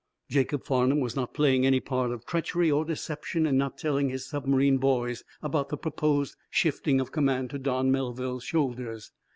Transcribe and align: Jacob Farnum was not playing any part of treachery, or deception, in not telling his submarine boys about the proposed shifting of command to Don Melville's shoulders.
Jacob 0.31 0.63
Farnum 0.63 0.99
was 0.99 1.15
not 1.15 1.31
playing 1.31 1.63
any 1.63 1.79
part 1.79 2.09
of 2.09 2.25
treachery, 2.25 2.71
or 2.71 2.83
deception, 2.83 3.45
in 3.45 3.55
not 3.55 3.77
telling 3.77 4.09
his 4.09 4.25
submarine 4.25 4.79
boys 4.79 5.23
about 5.43 5.69
the 5.69 5.77
proposed 5.77 6.35
shifting 6.49 6.99
of 6.99 7.11
command 7.11 7.51
to 7.51 7.59
Don 7.59 7.91
Melville's 7.91 8.43
shoulders. 8.43 9.11